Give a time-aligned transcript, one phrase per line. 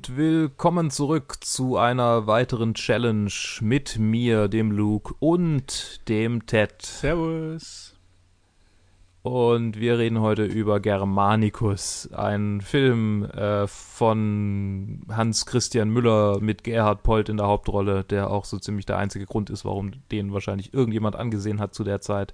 [0.00, 6.80] und willkommen zurück zu einer weiteren Challenge mit mir, dem Luke und dem Ted.
[6.80, 7.94] Servus.
[9.20, 17.02] Und wir reden heute über Germanicus, ein Film äh, von Hans Christian Müller mit Gerhard
[17.02, 20.72] Polt in der Hauptrolle, der auch so ziemlich der einzige Grund ist, warum den wahrscheinlich
[20.72, 22.32] irgendjemand angesehen hat zu der Zeit,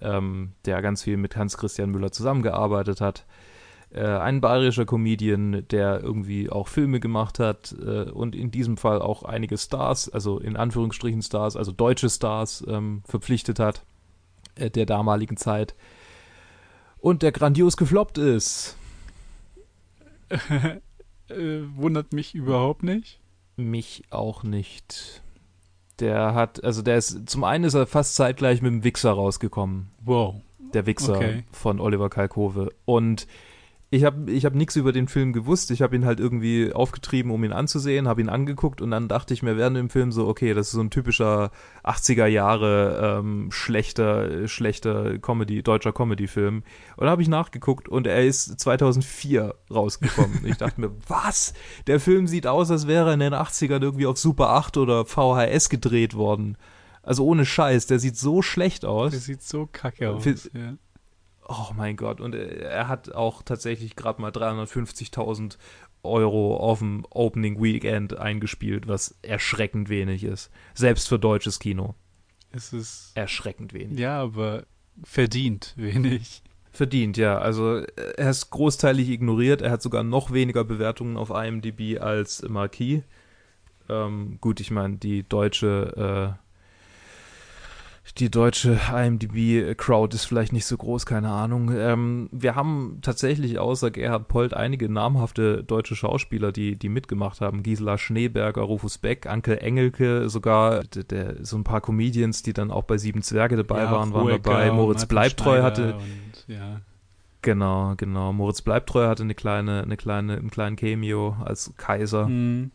[0.00, 3.26] ähm, der ganz viel mit Hans Christian Müller zusammengearbeitet hat
[3.92, 9.02] äh, ein bayerischer Comedian, der irgendwie auch Filme gemacht hat äh, und in diesem Fall
[9.02, 13.82] auch einige Stars, also in Anführungsstrichen Stars, also deutsche Stars ähm, verpflichtet hat
[14.54, 15.74] äh, der damaligen Zeit
[16.98, 18.76] und der grandios gefloppt ist.
[21.28, 23.20] Äh, wundert mich überhaupt nicht.
[23.56, 25.22] Mich auch nicht.
[26.00, 29.92] Der hat, also der ist, zum einen ist er fast zeitgleich mit dem Wichser rausgekommen.
[30.04, 30.40] Wow.
[30.74, 31.44] Der Wichser Okay.
[31.52, 32.70] von Oliver Kalkove.
[32.84, 33.28] Und
[33.92, 35.72] ich habe ich hab nichts über den Film gewusst.
[35.72, 39.34] Ich habe ihn halt irgendwie aufgetrieben, um ihn anzusehen, habe ihn angeguckt und dann dachte
[39.34, 41.50] ich mir während dem Film so, okay, das ist so ein typischer
[41.82, 46.56] 80er Jahre ähm, schlechter, schlechter Comedy, deutscher Comedy-Film.
[46.58, 46.64] Und
[47.00, 50.40] dann habe ich nachgeguckt und er ist 2004 rausgekommen.
[50.44, 51.52] ich dachte mir, was?
[51.88, 55.04] Der Film sieht aus, als wäre er in den 80ern irgendwie auf Super 8 oder
[55.04, 56.56] VHS gedreht worden.
[57.02, 59.10] Also ohne Scheiß, der sieht so schlecht aus.
[59.10, 60.22] Der sieht so kacke aus.
[60.22, 60.74] Für- Ja.
[61.52, 65.58] Oh mein Gott, und äh, er hat auch tatsächlich gerade mal 350.000
[66.04, 70.50] Euro auf dem Opening Weekend eingespielt, was erschreckend wenig ist.
[70.74, 71.96] Selbst für deutsches Kino.
[72.52, 73.98] Es ist, Erschreckend wenig.
[73.98, 74.64] ja, aber
[75.02, 76.42] verdient wenig.
[76.72, 77.38] Verdient, ja.
[77.38, 79.60] Also äh, er ist großteilig ignoriert.
[79.60, 83.02] Er hat sogar noch weniger Bewertungen auf IMDb als Marquis.
[83.88, 86.49] Ähm, gut, ich meine, die deutsche, äh,
[88.18, 91.70] die deutsche IMDb-Crowd ist vielleicht nicht so groß, keine Ahnung.
[91.74, 97.62] Ähm, wir haben tatsächlich außer Gerhard Polt einige namhafte deutsche Schauspieler, die, die mitgemacht haben.
[97.62, 102.70] Gisela Schneeberger, Rufus Beck, Anke Engelke, sogar der, der, so ein paar Comedians, die dann
[102.70, 104.72] auch bei Sieben Zwerge dabei ja, waren, waren dabei.
[104.72, 106.80] Moritz Bleibtreu hatte, Und, ja.
[107.42, 108.32] Genau, genau.
[108.32, 112.70] Moritz Bleibtreu hatte eine kleine, eine kleine, einen kleinen Cameo als Kaiser, Hm.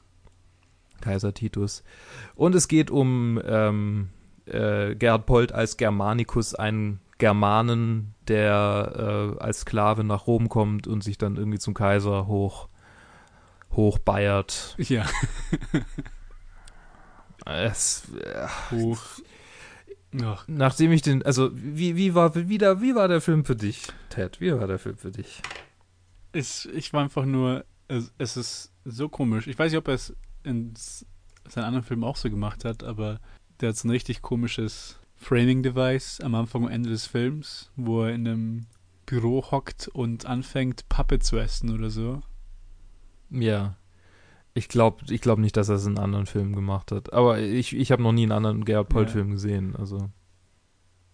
[1.01, 1.83] Kaiser Titus.
[2.35, 4.09] Und es geht um ähm,
[4.45, 11.03] äh, Gerhard Polt als Germanicus, einen Germanen, der äh, als Sklave nach Rom kommt und
[11.03, 12.67] sich dann irgendwie zum Kaiser hoch
[13.71, 14.75] hochbeiert.
[14.77, 15.05] ja,
[17.45, 18.99] Es, äh, hoch.
[20.23, 23.55] Ach, nachdem ich den, also wie, wie war wie, der, wie war der Film für
[23.55, 24.39] dich, Ted?
[24.39, 25.41] Wie war der Film für dich?
[26.35, 29.47] es, ich war einfach nur, es, es ist so komisch.
[29.47, 30.73] Ich weiß nicht, ob er es in
[31.47, 33.19] seinen anderen Filmen auch so gemacht hat, aber
[33.61, 38.13] der hat so ein richtig komisches Framing-Device am Anfang und Ende des Films, wo er
[38.13, 38.65] in einem
[39.05, 42.21] Büro hockt und anfängt, Pappe zu essen oder so.
[43.29, 43.77] Ja.
[44.53, 47.11] Ich glaube ich glaub nicht, dass er es in anderen Filmen gemacht hat.
[47.13, 48.93] Aber ich, ich habe noch nie einen anderen Gerhard Ja.
[48.93, 49.75] Polt-Film gesehen.
[49.75, 50.09] Also.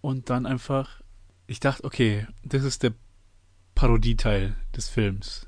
[0.00, 1.00] Und dann einfach,
[1.46, 2.92] ich dachte, okay, das ist der
[3.74, 5.46] Parodieteil des Films.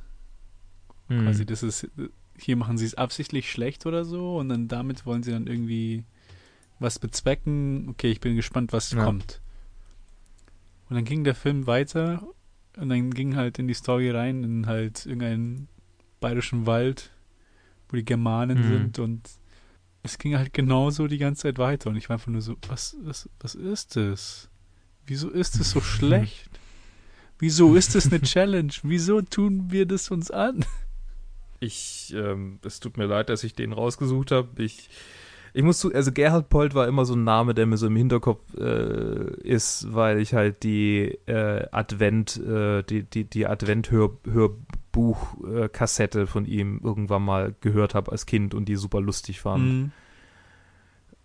[1.08, 1.22] hm.
[1.22, 1.88] Quasi, das ist,
[2.38, 6.04] hier machen sie es absichtlich schlecht oder so und dann damit wollen sie dann irgendwie
[6.78, 7.88] was bezwecken.
[7.90, 9.04] Okay, ich bin gespannt, was Ja.
[9.04, 9.40] kommt.
[10.88, 12.26] Und dann ging der Film weiter
[12.76, 15.68] und dann ging halt in die Story rein, in halt irgendeinen
[16.20, 17.10] bayerischen Wald,
[17.88, 18.64] wo die Germanen Mhm.
[18.64, 19.30] sind und
[20.02, 22.96] es ging halt genauso die ganze Zeit weiter und ich war einfach nur so, was,
[23.00, 24.50] was, was ist das?
[25.06, 26.50] Wieso ist es so schlecht?
[27.38, 28.72] Wieso ist es eine Challenge?
[28.82, 30.64] Wieso tun wir das uns an?
[31.60, 34.62] Ich, ähm, es tut mir leid, dass ich den rausgesucht habe.
[34.62, 34.90] Ich,
[35.56, 37.94] ich muss zu, also Gerhard Polt war immer so ein Name, der mir so im
[37.94, 46.44] Hinterkopf äh, ist, weil ich halt die äh, Advent, äh, die, die, die Advent-Hörbuch-Kassette von
[46.44, 49.64] ihm irgendwann mal gehört habe als Kind und die super lustig fand.
[49.64, 49.92] Mhm.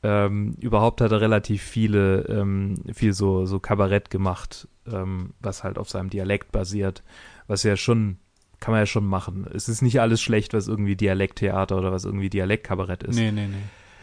[0.03, 5.79] Ähm, überhaupt hat er relativ viele, ähm, viel so, so Kabarett gemacht, ähm, was halt
[5.79, 7.01] auf seinem Dialekt basiert,
[7.47, 8.17] was ja schon,
[8.59, 9.47] kann man ja schon machen.
[9.51, 13.15] Es ist nicht alles schlecht, was irgendwie Dialekttheater oder was irgendwie Dialektkabarett ist.
[13.15, 13.57] Nee, nee, nee.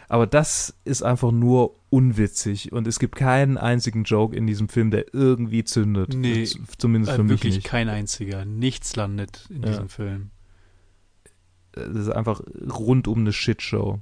[0.09, 4.89] Aber das ist einfach nur unwitzig und es gibt keinen einzigen Joke in diesem Film,
[4.91, 6.13] der irgendwie zündet.
[6.13, 7.65] Nee, Z- Zumindest Äh, für mich wirklich nicht.
[7.67, 8.45] kein einziger.
[8.45, 9.69] Nichts landet in Ja.
[9.69, 10.29] diesem Film.
[11.73, 13.99] Es ist einfach rundum eine Shitshow.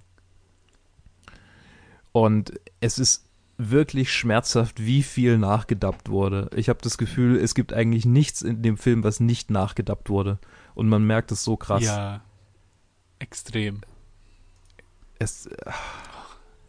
[2.11, 3.25] Und es ist
[3.57, 6.49] wirklich schmerzhaft, wie viel nachgedubbt wurde.
[6.55, 10.39] Ich habe das Gefühl, es gibt eigentlich nichts in dem Film, was nicht nachgedubbt wurde.
[10.75, 11.83] Und man merkt es so krass.
[11.83, 12.21] Ja.
[13.19, 13.81] Extrem.
[15.19, 15.49] Es,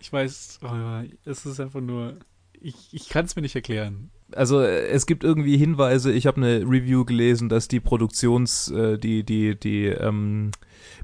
[0.00, 2.16] Ich weiß, oh, es ist einfach nur.
[2.58, 4.10] Ich, ich kann es mir nicht erklären.
[4.32, 8.98] also äh, es gibt irgendwie Hinweise, ich habe eine Review gelesen, dass die Produktions, äh,
[8.98, 10.52] die, die, die ähm,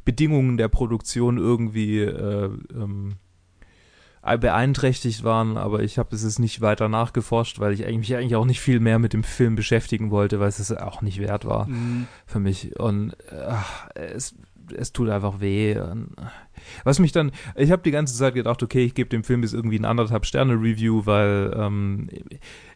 [0.05, 3.17] Bedingungen der Produktion irgendwie äh, ähm,
[4.41, 8.45] beeinträchtigt waren, aber ich habe es jetzt nicht weiter nachgeforscht, weil ich eigentlich, eigentlich auch
[8.45, 11.67] nicht viel mehr mit dem Film beschäftigen wollte, weil es es auch nicht wert war
[11.69, 12.07] Mhm.
[12.25, 12.79] für mich.
[12.79, 13.17] Und
[13.47, 14.35] ach, es,
[14.73, 15.77] es tut einfach weh.
[16.85, 19.55] Was mich dann, ich habe die ganze Zeit gedacht, okay, ich gebe dem Film jetzt
[19.55, 22.09] irgendwie ein anderthalb Sterne Review, weil ähm,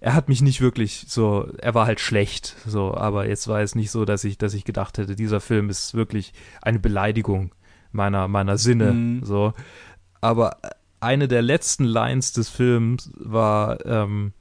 [0.01, 3.75] er hat mich nicht wirklich so, er war halt schlecht, so, aber jetzt war es
[3.75, 6.33] nicht so, dass ich, dass ich gedacht hätte, dieser Film ist wirklich
[6.63, 7.55] eine Beleidigung
[7.93, 9.25] meiner meiner Sinne, Mhm.
[9.25, 9.53] so.
[10.21, 10.57] Aber
[11.01, 14.33] eine der letzten Lines des Films war ähm,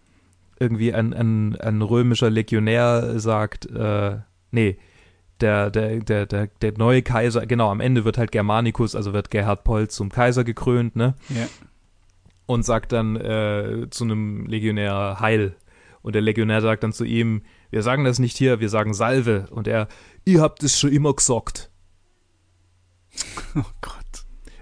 [0.59, 4.17] irgendwie ein, ein, ein römischer Legionär sagt, äh,
[4.51, 4.77] nee,
[5.41, 9.31] der, der, der, der, der neue Kaiser, genau, am Ende wird halt Germanicus, also wird
[9.31, 11.15] Gerhard Polt zum Kaiser gekrönt, ne?
[11.29, 11.47] Ja.
[12.45, 15.55] Und sagt dann äh, zu einem Legionär Heil.
[16.01, 17.41] Und der Legionär sagt dann zu ihm,
[17.71, 19.47] wir sagen das nicht hier, wir sagen Salve.
[19.49, 19.87] Und er,
[20.23, 21.71] ihr habt es schon immer gesagt.
[23.57, 24.04] Oh Gott.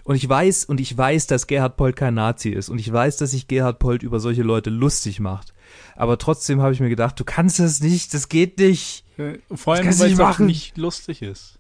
[0.03, 2.69] Und ich weiß, und ich weiß, dass Gerhard Polt kein Nazi ist.
[2.69, 5.53] Und ich weiß, dass sich Gerhard Polt über solche Leute lustig macht.
[5.95, 9.05] Aber trotzdem habe ich mir gedacht, du kannst das nicht, das geht nicht.
[9.17, 11.59] Äh, Vor allem, weil es auch nicht lustig ist.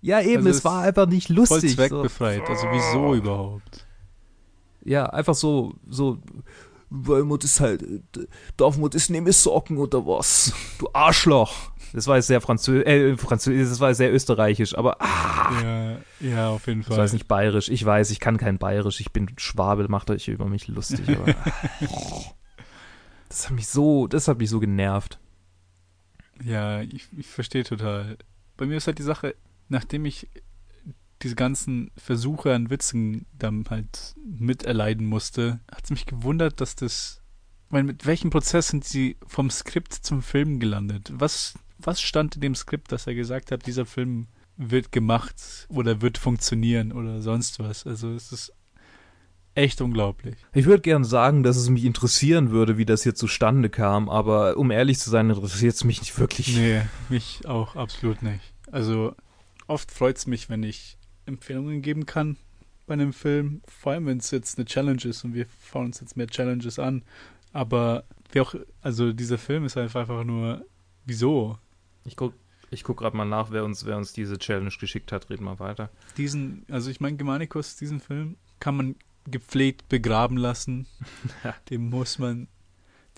[0.00, 1.70] Ja, eben, Also es es war einfach nicht Voll lustig.
[1.70, 1.76] So.
[1.76, 2.42] zweckbefreit.
[2.48, 3.86] Also wieso überhaupt?
[4.84, 6.18] Ja, einfach so, so,
[6.88, 8.26] weil man das halt, äh,
[8.56, 10.52] darf man das nicht mehr sagen oder was?
[10.78, 11.69] Du Arschloch.
[11.92, 16.48] Das war jetzt sehr französisch, äh, französisch, das war sehr österreichisch, aber ah, Ja, ja,
[16.50, 16.96] auf jeden das Fall.
[16.98, 17.68] war jetzt nicht bayerisch.
[17.68, 21.34] Ich weiß, ich kann kein bayerisch, ich bin Schwabe, macht euch über mich lustig, aber
[23.28, 25.18] das hat mich so, das hat mich so genervt.
[26.42, 28.16] Ja, ich, ich verstehe total.
[28.56, 29.34] Bei mir ist halt die Sache,
[29.68, 30.28] nachdem ich
[31.22, 37.20] diese ganzen Versuche an Witzen dann halt miterleiden musste, hat es mich gewundert, dass das.
[37.68, 41.12] Weil mit welchem Prozess sind sie vom Skript zum Film gelandet?
[41.14, 46.02] Was, was stand in dem Skript, dass er gesagt hat, dieser Film wird gemacht oder
[46.02, 47.86] wird funktionieren oder sonst was?
[47.86, 48.52] Also es ist
[49.54, 50.36] echt unglaublich.
[50.52, 54.56] Ich würde gern sagen, dass es mich interessieren würde, wie das hier zustande kam, aber
[54.56, 56.54] um ehrlich zu sein, interessiert es mich nicht wirklich.
[56.56, 58.52] Nee, mich auch absolut nicht.
[58.70, 59.14] Also
[59.66, 62.36] oft freut es mich, wenn ich Empfehlungen geben kann
[62.86, 66.00] bei einem Film, vor allem wenn es jetzt eine Challenge ist und wir schauen uns
[66.00, 67.02] jetzt mehr Challenges an.
[67.52, 70.64] Aber wie auch, also dieser Film ist einfach, einfach nur,
[71.04, 71.58] wieso?
[72.04, 72.34] Ich guck,
[72.70, 75.30] ich guck gerade mal nach, wer uns, wer uns diese Challenge geschickt hat.
[75.30, 75.90] Reden wir weiter.
[76.16, 80.86] Diesen, also ich meine, Germanicus, diesen Film kann man gepflegt begraben lassen.
[81.44, 81.54] Ja.
[81.70, 82.48] Den muss man,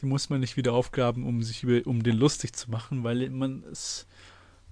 [0.00, 3.28] den muss man nicht wieder aufgraben, um sich über, um den lustig zu machen, weil
[3.30, 4.06] man es,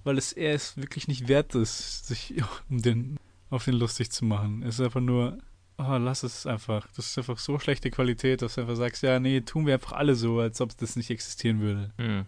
[0.03, 2.35] weil es er es wirklich nicht wert ist, sich
[2.69, 3.17] um den,
[3.49, 4.63] auf den lustig zu machen.
[4.63, 5.37] Es ist einfach nur,
[5.77, 6.87] oh, lass es einfach.
[6.95, 9.93] Das ist einfach so schlechte Qualität, dass du einfach sagst, ja, nee, tun wir einfach
[9.93, 11.91] alle so, als ob das nicht existieren würde.
[11.97, 12.25] Hm.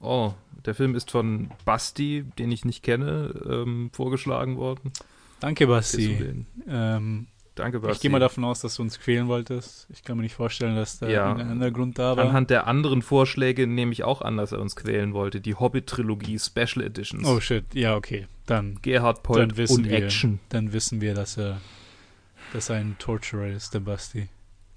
[0.00, 0.32] Oh,
[0.64, 4.92] der Film ist von Basti, den ich nicht kenne, ähm, vorgeschlagen worden.
[5.40, 6.44] Danke, Basti.
[6.68, 7.94] Ähm, Danke, Basti.
[7.96, 9.86] ich gehe mal davon aus, dass du uns quälen wolltest.
[9.90, 11.28] Ich kann mir nicht vorstellen, dass da Ja.
[11.28, 12.24] irgendein anderer Grund da war.
[12.24, 15.40] Anhand der anderen Vorschläge nehme ich auch an, dass er uns quälen wollte.
[15.40, 17.26] Die Hobbit-Trilogie Special Editions.
[17.26, 18.26] Oh shit, ja, okay.
[18.44, 19.96] Dann, Gerhard Polt Dann wissen und wir.
[20.04, 20.40] Action.
[20.50, 21.60] dann wissen wir, dass er,
[22.52, 24.28] dass er ein Torturer ist, der Basti.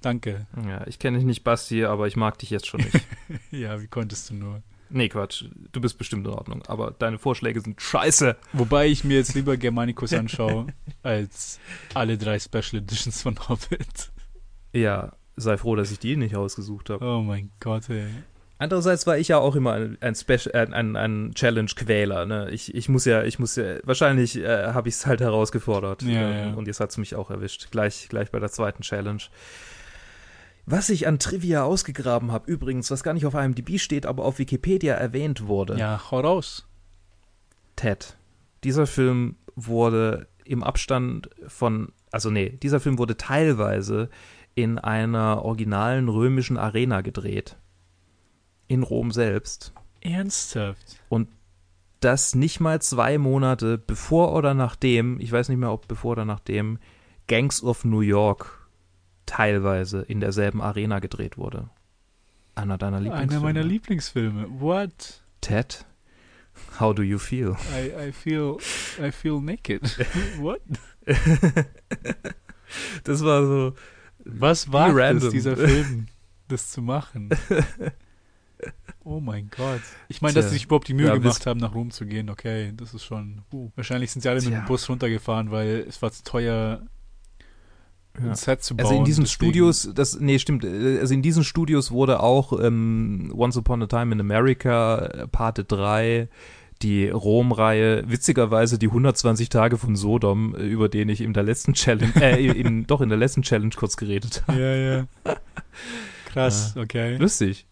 [0.01, 0.47] Danke.
[0.65, 3.05] Ja, ich kenne dich nicht, Basti, aber ich mag dich jetzt schon nicht.
[3.51, 4.61] Ja, wie konntest du nur?
[4.89, 5.45] Nee, Quatsch.
[5.71, 8.35] Du bist bestimmt in Ordnung, aber deine Vorschläge sind scheiße.
[8.53, 10.67] Wobei ich mir jetzt lieber Germanicus anschaue,
[11.03, 11.59] als
[11.93, 14.11] alle drei Special Editions von Hobbit.
[14.73, 17.03] Ja, sei froh, dass ich die nicht ausgesucht habe.
[17.05, 18.07] Oh mein Gott, ey.
[18.61, 22.25] Andererseits war ich ja auch immer ein, ein, äh, ein, ein Challenge-Quäler.
[22.25, 22.49] Ne?
[22.51, 26.01] Ich, ich muss ja, ich muss ja, wahrscheinlich äh, habe ich es halt herausgefordert.
[26.01, 26.53] Ja, Ähm, ja.
[26.55, 27.71] Und jetzt hat es mich auch erwischt.
[27.71, 29.21] Gleich, gleich bei der zweiten Challenge.
[30.71, 34.37] Was ich an Trivia ausgegraben habe, übrigens, was gar nicht auf IMDb steht, aber auf
[34.37, 35.75] Wikipedia erwähnt wurde.
[35.79, 36.67] Ja, hau raus.
[37.75, 38.15] Ted.
[38.63, 44.11] Dieser Film wurde im Abstand von, also nee, dieser Film wurde teilweise
[44.53, 47.57] in einer originalen römischen Arena gedreht.
[48.67, 49.73] In Rom selbst.
[50.01, 51.01] Ernsthaft?
[51.99, 56.25] Das nicht mal zwei Monate bevor oder nachdem, ich weiß nicht mehr, ob bevor oder
[56.25, 56.77] nachdem,
[57.25, 58.58] Gangs of New York
[59.29, 61.69] teilweise in derselben Arena gedreht wurde.
[62.55, 63.35] Einer deiner Lieblingsfilme.
[63.35, 64.47] Einer meiner Lieblingsfilme.
[64.59, 65.21] What?
[65.39, 65.85] Ted,
[66.79, 67.55] how do you feel?
[67.71, 68.57] I, I feel
[68.99, 69.83] I feel naked.
[70.39, 70.61] What?
[73.03, 73.73] das war so,
[74.25, 76.07] Was war es, dieser Film,
[76.47, 77.29] das zu machen?
[79.03, 79.81] Oh mein Gott.
[80.07, 82.29] Ich meine, dass sie sich überhaupt die Mühe Ja, gemacht haben, nach Rom zu gehen,
[82.29, 83.43] okay, das ist schon.
[83.53, 83.69] Uh.
[83.75, 86.81] Wahrscheinlich sind sie alle mit dem Bus runtergefahren, weil es war zu teuer,
[88.17, 88.85] ein Set zu bauen.
[88.85, 93.31] Also in diesen deswegen- Studios, das, nee, stimmt, also in diesen Studios wurde auch ähm,
[93.35, 96.27] Once Upon a Time in America, äh, Parte 3,
[96.81, 101.73] die Rom-Reihe, witzigerweise die 120 Tage von Sodom, äh, über den ich in der letzten
[101.73, 104.59] Challenge, äh, in, doch in der letzten Challenge kurz geredet habe.
[104.59, 105.07] Ja, ja.
[106.25, 107.17] Krass, okay.
[107.17, 107.65] Lustig.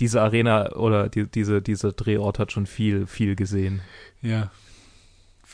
[0.00, 3.80] Diese Arena oder die, diese, dieser Drehort hat schon viel, viel gesehen.
[4.22, 4.50] Ja.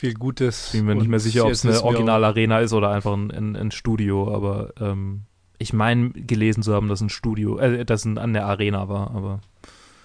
[0.01, 0.73] Viel Gutes.
[0.73, 3.55] Ich bin mir nicht mehr sicher, ob es eine Originalarena ist oder einfach ein, ein,
[3.55, 5.25] ein Studio, aber ähm,
[5.59, 9.11] ich meine gelesen zu haben, dass ein Studio, äh, dass ein an der Arena war,
[9.11, 9.41] aber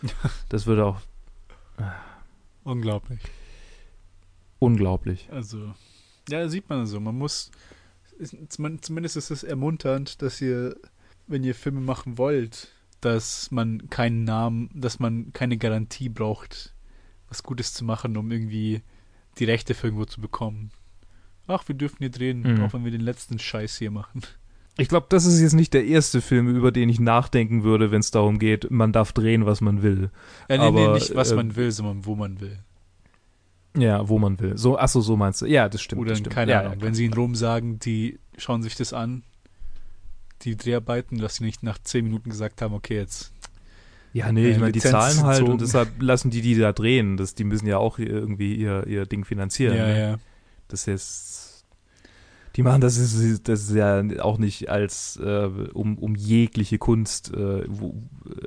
[0.50, 1.00] das würde auch
[2.62, 3.20] Unglaublich.
[4.58, 5.28] unglaublich.
[5.30, 5.72] Also,
[6.28, 7.00] ja, sieht man so.
[7.00, 7.50] Man muss,
[8.18, 10.76] ist, zum- zumindest ist es ermunternd, dass ihr,
[11.26, 12.68] wenn ihr Filme machen wollt,
[13.00, 16.74] dass man keinen Namen, dass man keine Garantie braucht,
[17.28, 18.82] was Gutes zu machen, um irgendwie
[19.38, 20.70] die Rechte für irgendwo zu bekommen.
[21.46, 22.62] Ach, wir dürfen hier drehen, Mhm.
[22.64, 24.22] auch wenn wir den letzten Scheiß hier machen.
[24.78, 28.00] Ich glaube, das ist jetzt nicht der erste Film, über den ich nachdenken würde, wenn
[28.00, 30.10] es darum geht, man darf drehen, was man will.
[30.50, 32.58] Ja, nee, Aber, nee, nicht was äh, man will, sondern wo man will.
[33.76, 34.56] Ja, wo man will.
[34.58, 35.46] So, achso, so meinst du.
[35.46, 36.00] Ja, das stimmt.
[36.02, 36.34] Oder das stimmt.
[36.34, 39.22] keine ja, Ahnung, ja, wenn sie in Rom sagen, die schauen sich das an,
[40.42, 43.32] die Dreharbeiten, dass sie nicht nach zehn Minuten gesagt haben, okay, jetzt
[44.16, 45.52] Ja, nee, ich Äh, meine, die zahlen halt entzogen.
[45.52, 47.16] und deshalb lassen die, die da drehen.
[47.16, 49.76] Das, die müssen ja auch irgendwie ihr, ihr Ding finanzieren.
[49.76, 50.00] ja, ne?
[50.00, 50.16] ja.
[50.68, 51.42] Das ist.
[52.56, 55.44] Die machen das ist, das ist ja auch nicht als äh,
[55.74, 57.94] um, um jegliche Kunst, äh, wo,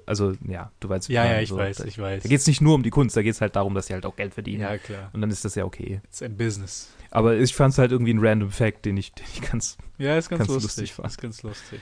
[0.07, 2.23] also ja, du weißt wie Ja, ja, ich so, weiß, Da, ich weiß.
[2.23, 3.93] da geht es nicht nur um die Kunst, da geht es halt darum, dass sie
[3.93, 4.61] halt auch Geld verdienen.
[4.61, 5.11] ja, klar.
[5.13, 6.01] Und dann ist das ja okay.
[6.05, 6.89] It's ein Business.
[7.11, 9.77] Aber ich fand es halt irgendwie ein random Fact, den ich, den ich ganz.
[9.99, 10.63] Ja, ist ganz, Ganz lustig.
[10.63, 11.07] lustig fand.
[11.11, 11.79] ist ganz lustig.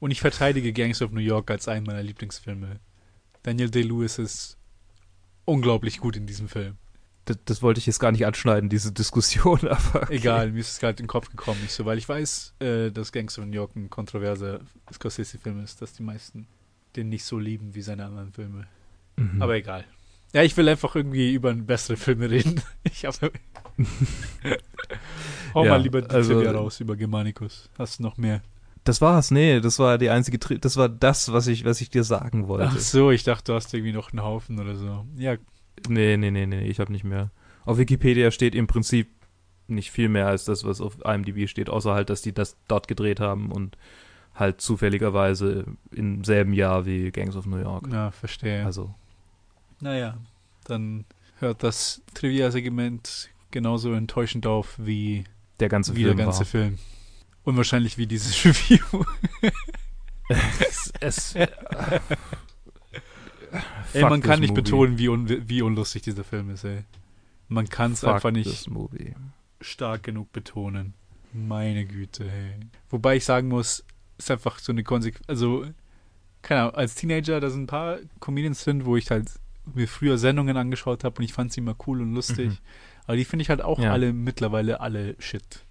[0.00, 2.80] Und ich verteidige Gangs of New York als einen meiner Lieblingsfilme.
[3.42, 4.56] Daniel Day-Lewis ist
[5.44, 6.76] unglaublich gut in diesem Film.
[7.26, 10.02] Das, das wollte ich jetzt gar nicht anschneiden, diese Diskussion, aber.
[10.02, 10.16] okay.
[10.16, 12.90] Egal, mir ist es gerade in den Kopf gekommen, nicht so, weil ich weiß, äh,
[12.90, 14.60] dass Gangs of New York ein kontroverser
[14.92, 16.46] Scorsese-Film ist, dass die meisten
[16.96, 18.66] den nicht so lieben wie seine anderen Filme.
[19.16, 19.40] Mhm.
[19.40, 19.84] Aber egal.
[20.32, 22.60] Ja, ich will einfach irgendwie über bessere Filme reden.
[22.84, 23.32] Ich habe.
[25.54, 27.68] Hau Ja, mal lieber die also- Trivia raus über Germanicus.
[27.78, 28.42] Hast du noch mehr?
[28.84, 31.90] Das war's, nee, das war die einzige, Tri das war das, was ich, was ich
[31.90, 32.68] dir sagen wollte.
[32.72, 35.04] Ach so, ich dachte, du hast irgendwie noch einen Haufen oder so.
[35.16, 35.36] Ja,
[35.88, 37.30] Nee, nee, nee, nee, ich habe nicht mehr.
[37.64, 39.08] Auf Wikipedia steht im Prinzip
[39.68, 42.88] nicht viel mehr als das, was auf IMDb steht, außer halt, dass die das dort
[42.88, 43.76] gedreht haben und
[44.34, 47.86] halt zufälligerweise im selben Jahr wie Gangs of New York.
[47.88, 48.64] na, verstehe.
[48.64, 48.94] Also,
[49.80, 50.16] naja,
[50.64, 51.04] dann
[51.38, 55.24] hört das Trivia-Segment genauso enttäuschend auf wie,
[55.60, 56.46] der ganze wie Film der ganze war.
[56.46, 56.78] Film.
[57.44, 59.04] Und wahrscheinlich wie dieses Review.
[60.60, 61.34] es, es,
[63.92, 64.62] ey, man kann nicht movie.
[64.62, 66.84] betonen, wie, un wie unlustig dieser Film ist, ey.
[67.48, 68.68] Man kann es einfach nicht
[69.60, 70.94] stark genug betonen.
[71.32, 72.54] Meine Güte, hey.
[72.90, 73.84] Wobei ich sagen muss,
[74.18, 75.24] ist einfach so eine Konsequenz.
[75.28, 75.64] Also,
[76.42, 79.30] keine Ahnung, als Teenager, da sind ein paar Comedians drin, wo ich halt
[79.74, 82.48] mir früher Sendungen angeschaut habe und ich fand sie immer cool und lustig.
[82.50, 82.58] Mhm.
[83.06, 83.92] Aber die finde ich halt auch Ja.
[83.92, 85.64] alle mittlerweile alle Shit.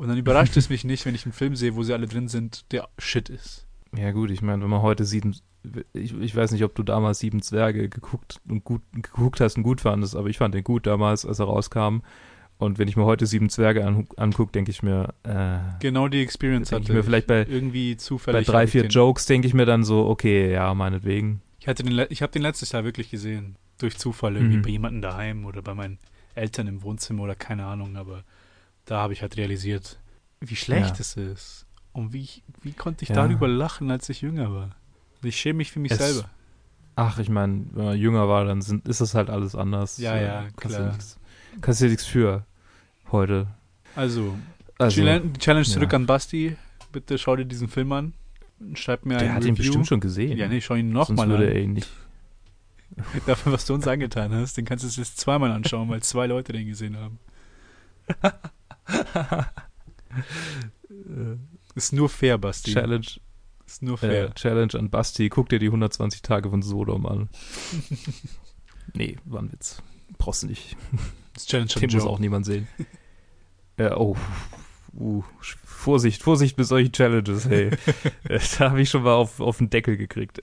[0.00, 2.26] Und dann überrascht es mich nicht, wenn ich einen Film sehe, wo sie alle drin
[2.28, 3.66] sind, der Shit ist.
[3.94, 5.36] Ja gut, ich meine, wenn man heute sieben,
[5.92, 9.62] ich, ich weiß nicht, ob du damals Sieben Zwerge geguckt und gut geguckt hast und
[9.62, 11.98] gut fandest, aber ich fand den gut damals, als er rauskam.
[12.56, 16.22] Und wenn ich mir heute Sieben Zwerge an, angucke, denke ich mir, äh, Genau die
[16.22, 18.46] Experience Denke ich hatte mir vielleicht bei- irgendwie bei zufällig.
[18.46, 21.42] drei, hab ich vier Jokes denke ich mir dann so, okay, ja, meinetwegen.
[21.58, 23.56] Ich hatte den, ich habe den letztes Jahr wirklich gesehen.
[23.76, 24.62] Durch Zufall irgendwie Mhm.
[24.62, 25.98] bei jemandem daheim oder bei meinen
[26.34, 28.24] Eltern im Wohnzimmer oder keine Ahnung, aber
[28.90, 29.98] da habe ich halt realisiert,
[30.40, 31.00] wie schlecht Ja.
[31.00, 31.66] es ist.
[31.92, 32.28] Und wie,
[32.62, 33.14] wie konnte ich Ja.
[33.14, 34.70] darüber lachen, als ich jünger war?
[35.22, 36.28] Ich schäme mich für mich Es- selber.
[36.96, 39.96] Ach, ich meine, wenn man jünger war, dann sind, ist das halt alles anders.
[39.98, 40.96] Ja, ja, klar.
[41.60, 42.44] Kannst du nichts für
[43.12, 43.46] heute.
[43.96, 44.36] Also,
[44.78, 45.72] Also, Challenge, Challenge ja.
[45.72, 46.56] zurück an Basti.
[46.92, 48.12] Bitte schau dir diesen Film an.
[48.74, 49.48] Schreib mir der ein hat Review.
[49.50, 50.36] ihn bestimmt schon gesehen.
[50.36, 51.52] Ja, nee, schau ihn nochmal würde an.
[51.52, 51.88] er ihn nicht.
[53.26, 56.52] Dafür, was du uns angetan hast, den kannst du jetzt zweimal anschauen, weil zwei Leute
[56.52, 57.18] den gesehen haben.
[61.74, 62.72] Ist nur fair, Basti.
[62.72, 63.06] Challenge,
[63.66, 64.24] Ist nur fair.
[64.30, 65.28] äh, Challenge an Basti.
[65.28, 67.28] Guck dir die 120 Tage von Sodom an.
[68.94, 69.82] nee, war ein Witz.
[70.18, 70.76] Brauchst du nicht.
[71.32, 72.10] Das Challenge an Den muss Joe.
[72.10, 72.66] auch niemand sehen.
[73.76, 74.16] äh, oh.
[74.92, 75.22] Uh,
[75.64, 77.70] Vorsicht, Vorsicht mit solchen Challenges, hey.
[78.58, 80.40] Da habe ich schon mal auf, auf den Deckel gekriegt.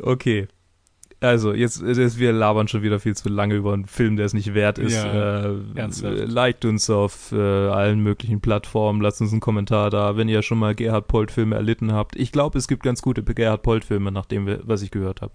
[0.00, 0.46] okay.
[1.20, 4.34] Also, jetzt, jetzt, wir labern schon wieder viel zu lange über einen Film, der es
[4.34, 4.94] nicht wert ist.
[4.94, 10.28] Ja, äh, liked uns auf äh, allen möglichen Plattformen, lasst uns einen Kommentar da, wenn
[10.28, 12.14] ihr schon mal Gerhard Polt-Filme erlitten habt.
[12.14, 15.32] Ich glaube, es gibt ganz gute Gerhard Polt-Filme, nachdem wir, was ich gehört habe.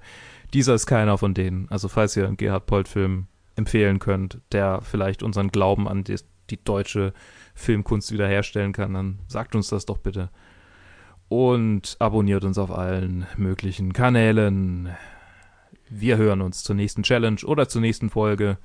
[0.54, 1.68] Dieser ist keiner von denen.
[1.70, 6.64] Also, falls ihr einen Gerhard Polt-Film empfehlen könnt, der vielleicht unseren Glauben an das, die
[6.64, 7.14] deutsche
[7.56, 10.30] Filmkunst wiederherstellen kann, dann sagt uns das doch bitte.
[11.28, 14.90] Und abonniert uns auf allen möglichen Kanälen.
[15.96, 18.58] Wir hören uns zur nächsten Challenge oder zur nächsten Folge.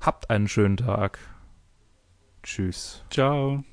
[0.00, 1.18] Habt einen schönen Tag.
[2.44, 3.04] Tschüss.
[3.10, 3.64] Ciao.